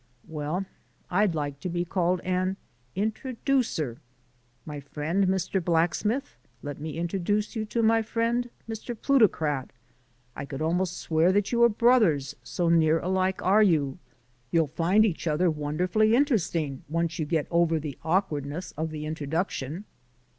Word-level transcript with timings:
"Well, 0.27 0.65
I'd 1.11 1.35
like 1.35 1.59
to 1.59 1.69
be 1.69 1.85
called 1.85 2.21
an 2.21 2.57
Introducer. 2.95 3.99
My 4.65 4.79
friend, 4.79 5.27
Mr. 5.27 5.63
Blacksmith, 5.63 6.37
let 6.63 6.79
me 6.81 6.97
introduce 6.97 7.55
you 7.55 7.65
to 7.65 7.83
my 7.83 8.01
friend, 8.01 8.49
Mr. 8.67 8.99
Plutocrat. 8.99 9.69
I 10.35 10.45
could 10.45 10.59
almost 10.59 10.97
swear 10.97 11.31
that 11.33 11.51
you 11.51 11.59
were 11.59 11.69
brothers, 11.69 12.35
so 12.41 12.67
near 12.67 12.97
alike 12.97 13.43
are 13.43 13.61
you! 13.61 13.99
You'll 14.49 14.69
find 14.69 15.05
each 15.05 15.27
other 15.27 15.51
wonderfully 15.51 16.15
interesting 16.15 16.81
once 16.89 17.19
you 17.19 17.25
get 17.27 17.45
over 17.51 17.79
the 17.79 17.95
awkwardness 18.03 18.71
of 18.71 18.89
the 18.89 19.05
introduction. 19.05 19.85